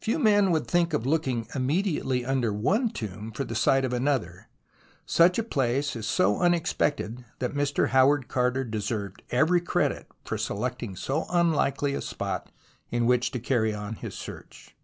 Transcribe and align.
Few 0.00 0.18
men 0.18 0.52
would 0.52 0.66
think 0.66 0.94
of 0.94 1.04
looking 1.04 1.46
immediately 1.54 2.24
under 2.24 2.50
one 2.50 2.88
tomb 2.88 3.30
for 3.30 3.44
the 3.44 3.54
site 3.54 3.84
of 3.84 3.92
another. 3.92 4.48
Such 5.04 5.38
a 5.38 5.42
place 5.42 5.94
is 5.94 6.06
so 6.06 6.38
unexpected 6.40 7.26
that 7.40 7.52
Mr. 7.52 7.88
Howard 7.88 8.26
Carter 8.26 8.64
deserved 8.64 9.20
every 9.30 9.60
credit 9.60 10.06
for 10.24 10.38
selecting 10.38 10.96
so 10.96 11.26
unlikely 11.28 11.92
a 11.92 12.00
spot 12.00 12.50
in 12.90 13.04
which 13.04 13.32
to 13.32 13.38
carry 13.38 13.74
on 13.74 13.96
his 13.96 14.14
search. 14.14 14.74